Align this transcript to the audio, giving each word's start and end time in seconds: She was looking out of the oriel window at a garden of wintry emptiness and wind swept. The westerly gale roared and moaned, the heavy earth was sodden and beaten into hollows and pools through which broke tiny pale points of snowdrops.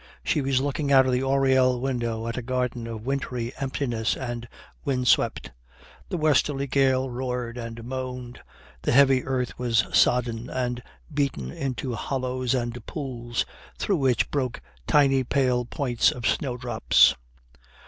She 0.23 0.41
was 0.41 0.59
looking 0.59 0.91
out 0.91 1.05
of 1.05 1.11
the 1.11 1.21
oriel 1.21 1.79
window 1.79 2.27
at 2.27 2.35
a 2.35 2.41
garden 2.41 2.87
of 2.87 3.05
wintry 3.05 3.53
emptiness 3.59 4.17
and 4.17 4.47
wind 4.83 5.07
swept. 5.07 5.51
The 6.09 6.17
westerly 6.17 6.65
gale 6.65 7.11
roared 7.11 7.55
and 7.55 7.83
moaned, 7.83 8.39
the 8.81 8.93
heavy 8.93 9.23
earth 9.23 9.59
was 9.59 9.85
sodden 9.93 10.49
and 10.49 10.81
beaten 11.13 11.51
into 11.51 11.93
hollows 11.93 12.55
and 12.55 12.83
pools 12.87 13.45
through 13.77 13.97
which 13.97 14.31
broke 14.31 14.59
tiny 14.87 15.23
pale 15.23 15.65
points 15.65 16.09
of 16.11 16.25
snowdrops. 16.25 17.13